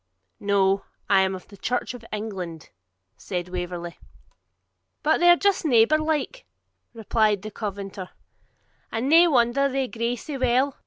'No; 0.39 0.83
I 1.11 1.21
am 1.21 1.35
of 1.35 1.47
the 1.47 1.57
Church 1.57 1.93
of 1.93 2.03
England,' 2.11 2.71
said 3.17 3.49
Waverley. 3.49 3.99
'And 5.05 5.21
they're 5.21 5.35
just 5.35 5.63
neighbour 5.63 5.99
like,' 5.99 6.47
replied 6.91 7.43
the 7.43 7.51
Covenanter; 7.51 8.09
'and 8.91 9.07
nae 9.07 9.27
wonder 9.27 9.69
they 9.69 9.87
gree 9.87 10.15
sae 10.15 10.37
weel. 10.39 10.75